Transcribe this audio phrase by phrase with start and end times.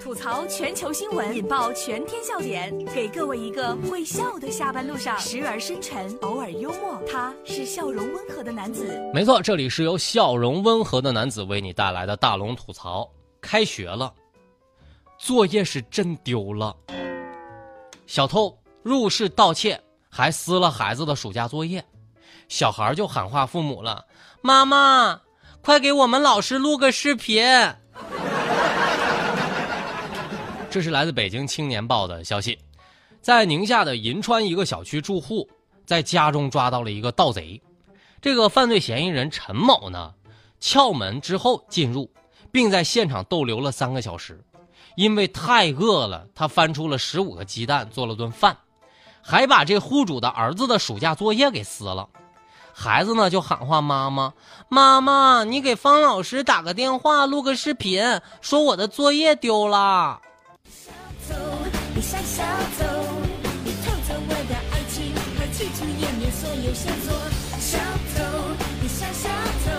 [0.00, 7.00] 吐槽全球新闻，引爆全天笑点，给各位一个会笑的下班路上，时而深沉，偶尔幽默。
[7.08, 9.00] 他是笑容温和的男子。
[9.14, 13.08] 没错，这里是由笑容温和的男子为你带来的大龙吐槽。
[13.40, 14.12] 开学了，
[15.18, 16.76] 作业是真丢了。
[18.06, 21.84] 小偷入室盗窃，还撕了孩子的暑假作业，
[22.48, 24.04] 小孩就喊话父母了
[24.42, 25.20] ：“妈妈，
[25.60, 27.44] 快给我们老师录个视频。”
[30.72, 32.58] 这是来自北京青年报的消息，
[33.20, 35.46] 在宁夏的银川一个小区住户
[35.84, 37.60] 在家中抓到了一个盗贼，
[38.22, 40.14] 这个犯罪嫌疑人陈某呢，
[40.60, 42.10] 撬门之后进入，
[42.50, 44.42] 并在现场逗留了三个小时，
[44.96, 48.56] 因为太饿了，他翻出了十五个鸡蛋做了顿饭，
[49.20, 52.08] 还把这户主的儿子的暑假作业给撕了，
[52.72, 54.32] 孩子呢就喊话妈妈
[54.70, 58.02] ：“妈妈，你给方老师打个电话，录个视频，
[58.40, 60.22] 说我的作业丢了。”
[66.42, 67.14] 所有线索。
[67.60, 68.18] 小偷，
[68.82, 69.28] 你小小
[69.62, 69.70] 偷，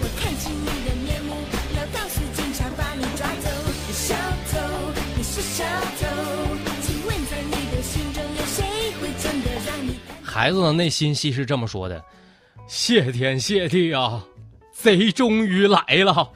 [0.00, 1.36] 我看清你的面目，
[1.76, 3.50] 要告诉警察把你抓走。
[3.92, 4.14] 小
[4.50, 4.56] 偷，
[5.14, 5.62] 你是小
[6.00, 6.08] 偷，
[6.80, 8.64] 请问在你的心中有谁
[9.02, 10.00] 会真的让你？
[10.22, 12.02] 孩子的内心戏是这么说的：
[12.66, 14.24] 谢天谢地啊，
[14.72, 16.26] 贼终于来了！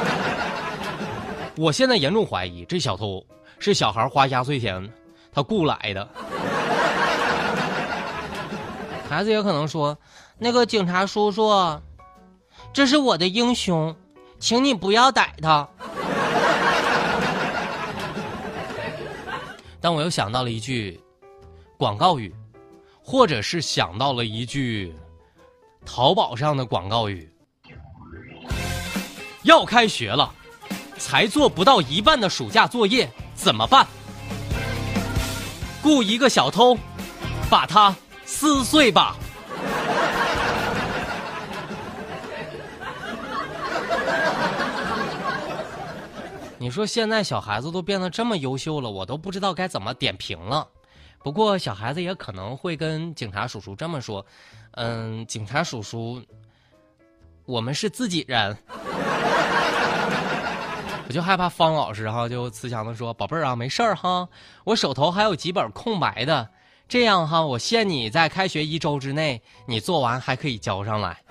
[1.56, 3.24] 我现在严重怀疑这小偷。
[3.62, 4.86] 是小孩花压岁钱，
[5.32, 6.06] 他雇来的。
[9.10, 9.98] 孩子也可能说
[10.38, 11.50] ：“那个警察叔叔，
[12.72, 13.96] 这是我的英雄，
[14.38, 15.68] 请你不要逮他。”
[19.80, 21.00] 但我又想到了一句
[21.76, 22.32] 广告语，
[23.02, 24.94] 或者是想到了一句
[25.84, 27.28] 淘宝上的广告语
[29.42, 30.32] ：“要开学了，
[30.98, 33.84] 才做不到一半的暑假作业。”怎么办？
[35.82, 36.78] 雇一个小偷，
[37.50, 37.92] 把他
[38.32, 39.16] 撕碎吧。
[46.56, 50.66] 你说现在小孩子都变得这么优秀了，我都不知道该怎么点评了。
[51.22, 54.24] 不过小孩子也可能会跟警察叔叔这么说
[54.72, 56.22] ：“嗯，警察叔叔，
[57.46, 58.56] 我们是自己人。”
[61.08, 64.28] 我就害怕方老师哈，就慈祥的说：“宝贝儿啊，没事儿哈，
[64.64, 66.48] 我手头还有几本空白的，
[66.90, 71.16] 这样哈，我限你在开学一周之内，你做完还可以交上来。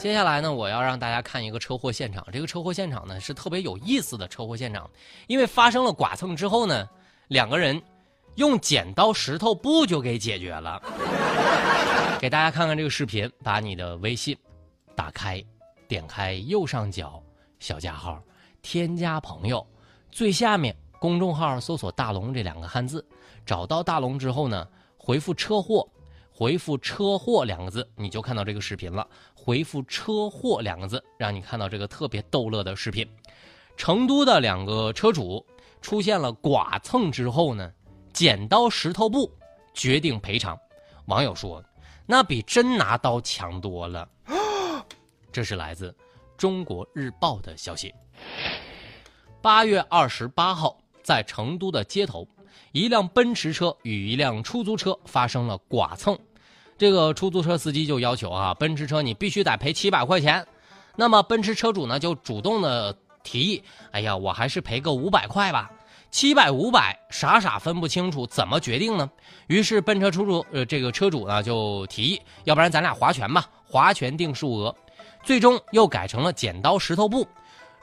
[0.00, 2.26] 接下来呢，我要让大家看一个车祸现场。
[2.32, 4.88] 这个车祸现场呢是特别有意思的车祸现场，
[5.26, 6.88] 因为发生了剐蹭之后呢，
[7.28, 7.78] 两个人
[8.36, 10.80] 用剪刀石头布就给解决了。
[12.18, 14.34] 给大家看看这个视频，把你的微信
[14.96, 15.44] 打开，
[15.86, 17.22] 点开右上角
[17.60, 18.18] 小加号，
[18.64, 19.64] 添加朋友，
[20.10, 23.06] 最下面公众号搜索“大龙”这两个汉字，
[23.44, 24.66] 找到大龙之后呢，
[24.96, 25.86] 回复“车祸”，
[26.32, 29.06] 回复“车祸”两个字，你就看到这个视频了。
[29.34, 33.06] 回复“车祸”两个字，让你看到这个特别逗乐的视频。
[33.76, 35.44] 成都的两个车主
[35.82, 37.70] 出现了剐蹭之后呢，
[38.14, 39.30] 剪刀石头布
[39.74, 40.58] 决定赔偿。
[41.04, 41.62] 网友说。
[42.06, 44.06] 那比真拿刀强多了。
[45.32, 45.90] 这是来自
[46.36, 47.94] 《中国日报》的消息。
[49.44, 52.26] 八月二十八号，在成都的街头，
[52.72, 56.18] 一辆奔驰车与一辆出租车发生了剐蹭。
[56.78, 60.42] 这个出租车司机就要求啊，奔驰车你必须得赔七百块钱。
[60.96, 63.62] 那么奔驰车主呢，就主动的提议
[63.92, 65.70] ：“哎呀，我还是赔个五百块吧。”
[66.10, 69.10] 七百五百，傻傻分不清楚，怎么决定呢？
[69.48, 74.74] 于是奔驰出主，呃，这个车主呢就提议，要不然咱俩划拳吧，划拳定数额。
[75.22, 77.26] 最终又改成了剪刀石头布，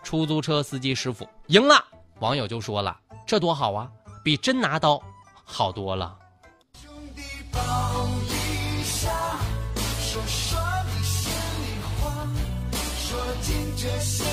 [0.04, 1.84] 出租车司机师傅赢了。
[2.20, 3.90] 网友就说了，这多好啊，
[4.24, 5.02] 比真拿刀
[5.44, 6.18] 好多了。
[6.80, 7.60] 兄弟抱
[8.28, 9.10] 一下，
[9.76, 10.60] 说说
[10.96, 12.28] 你心里话，
[12.72, 14.24] 说尽这些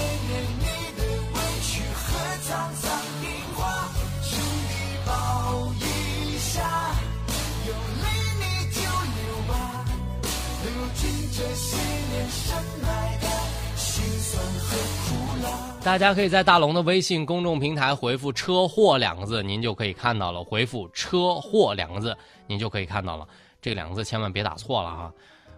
[15.88, 20.44] 大家可以在大龙的微信公众平台回复“车祸”两个字，您就可以看到了。
[20.44, 22.14] 回复“车祸”两个字，
[22.46, 23.26] 您就可以看到了。
[23.62, 25.10] 这两个字千万别打错了啊！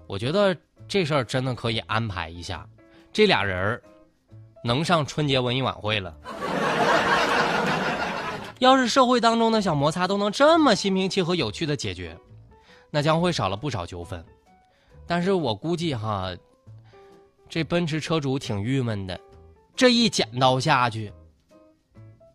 [0.07, 0.57] 我觉得
[0.87, 2.65] 这事儿真的可以安排一下，
[3.13, 3.83] 这俩人儿
[4.63, 6.15] 能上春节文艺晚会了。
[8.61, 12.17] 要是社会当中的小摩擦都能这么心平气和、有趣的解决，
[12.89, 14.25] 那将会少了不少纠纷。
[15.09, 16.31] 但是我估计哈，
[17.49, 19.21] 这奔驰车主挺郁闷的，
[19.81, 21.11] 这一剪刀下去，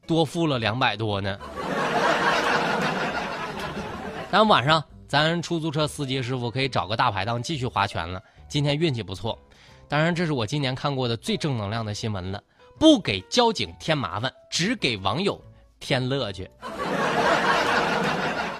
[0.07, 1.39] 多付了两百多呢。
[4.31, 8.19] 咱晚上，咱出租车司机师傅可以找个大排档继续划拳了。
[8.50, 9.38] 今天运气不错，
[9.88, 12.42] 当然这是我今年看过的最正能量的新闻了。
[12.80, 15.39] 不给交警添麻烦，只给网友
[15.80, 16.50] 添乐趣。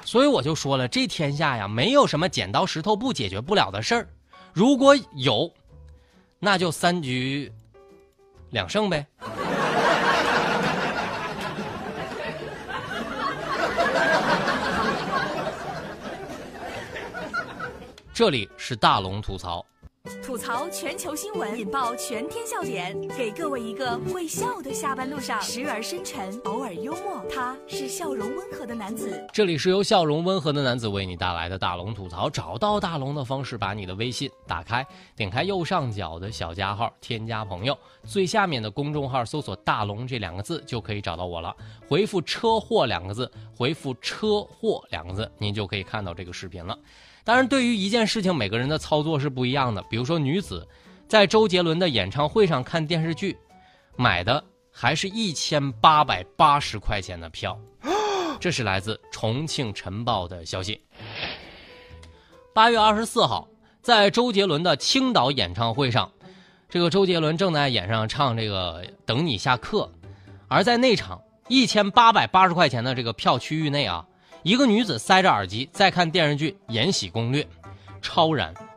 [0.06, 4.08] 所以我就说了，这天下呀，没有什么剪刀石头布解决不了的事儿。
[4.54, 5.52] 如果有，
[6.38, 7.52] 那就三局
[8.56, 9.06] 两胜呗。
[18.14, 19.65] 这里是大龙吐槽。
[20.26, 27.24] 吐槽全球新闻，引爆全天笑点，给各位一个会笑的下班路上，时而深沉，偶尔幽默。
[27.32, 29.24] 他是笑容温和的男子。
[29.32, 32.28] 这里是由笑容温和的男子为你带来的大龙吐槽。
[32.28, 34.84] 找到大龙的方式，把你的微信打开，
[35.16, 41.56] 点开右上角的小加号，添加朋友，最下面的公众号搜索“大龙”这两个字就可以找到我了。
[41.88, 46.76] 回复“车祸”两个字，回复“车祸”两个字，您就可以看到这个视频了。
[47.24, 49.82] 当然，对于一件事情，每个人的操作是不一样的。
[49.90, 50.68] 比如说，女子
[51.08, 53.38] 在周杰伦的演唱会上看电视剧，
[53.96, 57.58] 买的还是一千八百八十块钱的票。
[58.40, 60.82] 这是来自重庆晨报的消息。
[62.54, 63.48] 八月二十四号，
[63.82, 66.12] 在周杰伦的青岛演唱会上，
[66.70, 69.90] 这个周杰伦正在演上唱这个《等你下课》，
[70.48, 74.06] 而在那场一千八百八十块钱的这个票区域内啊。
[74.44, 77.42] 一个女子塞着耳机在看电视剧《延禧攻略》，
[78.00, 78.54] 超然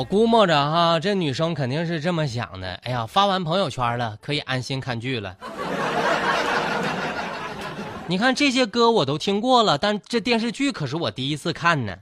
[0.00, 2.72] 我估摸着哈，这女生肯定是这么想的。
[2.84, 5.36] 哎呀，发完朋友圈了，可以安心看剧了。
[8.08, 11.94] 你看这些歌我都听过了，但这电视剧可是我第一次看呢。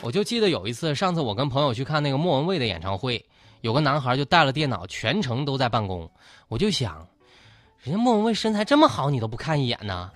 [0.00, 3.26] 我就记得有一次，上次我跟朋友去看那个莫文蔚的演唱会，
[3.60, 6.08] 有个男孩就带了电脑，全程都在办公。
[6.46, 7.04] 我就想，
[7.82, 10.08] 人家莫文蔚身材这么好，你都不看一眼呢？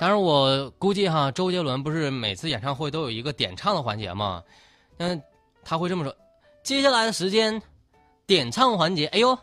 [0.00, 4.42] 当然，我估计哈，周杰伦不是每次演唱会都有一个点唱的环节吗？
[4.98, 5.20] 嗯，
[5.64, 6.14] 他会这么说：
[6.62, 7.60] 接下来的时间，
[8.24, 9.06] 点唱环节。
[9.06, 9.36] 哎呦，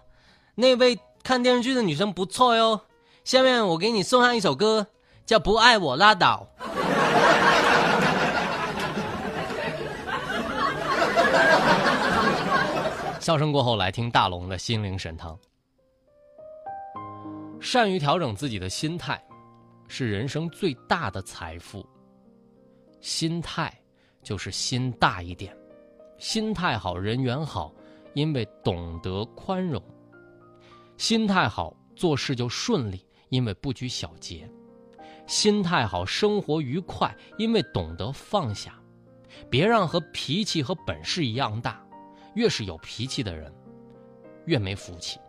[0.56, 2.80] 那位看电视剧的女生不错哟。
[3.26, 4.88] 下面我给你送上一首歌，
[5.26, 6.48] 叫《不爱我拉倒》。
[13.20, 15.38] 笑声过后，来听大龙的心灵神汤。
[17.60, 19.22] 善于调整自己的心态。
[19.88, 21.86] 是人生最大的财富。
[23.02, 23.72] 心态
[24.24, 25.56] 就是心大一点，
[26.18, 27.74] 心态好人缘好，
[28.14, 29.80] 因为懂得宽容；
[30.98, 34.48] 心态好做事就顺利，因为不拘小节；
[35.28, 38.82] 心态好生活愉快，因为懂得放下。
[39.50, 41.86] 别让和脾气和本事一样大，
[42.36, 43.54] 越是有脾气的人，
[44.46, 45.20] 越没福气。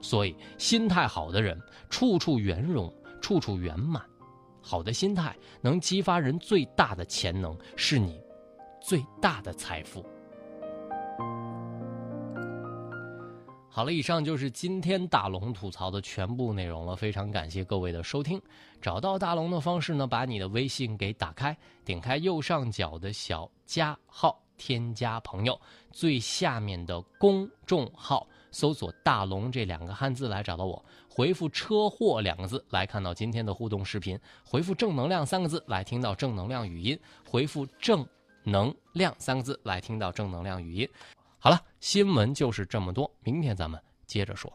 [0.00, 2.92] 所以心态好的人，处处圆融。
[3.26, 4.00] 处处圆满，
[4.62, 8.22] 好的心态能激发人最大的潜能，是你
[8.80, 10.06] 最大的财富。
[13.68, 18.40] 好了，以上就是今天大龙吐槽的全部内容了，非常感谢各位的收听。
[18.80, 28.24] 找到大龙的方式呢，把你的微信给打开，点开右上角的小加号，添加朋友，最下面的公众号。
[28.50, 36.98] 搜索“大龙”这两个汉字来找到我，回复“车祸”两个字来看到今天的互动视频，回复“正能量”三个字来听到正能量语音，
[37.28, 38.06] 回复“正
[38.44, 40.88] 能量”三个字来听到正能量语音。
[41.38, 44.52] 好了，新闻就是这么多，明天咱们接着说。